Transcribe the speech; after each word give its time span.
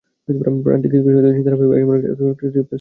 প্রান্তিক 0.65 0.89
কৃষকদের 0.93 1.31
নিয়ে 1.35 1.45
ধারাবাহিকভাবে 1.47 1.79
এমন 1.83 1.93
একটি 1.97 2.07
আয়োজন 2.09 2.25
করতে 2.25 2.35
পেরে 2.35 2.35
তৃপ্ত 2.35 2.43
শাইখ 2.47 2.53
সিরাজ। 2.53 2.67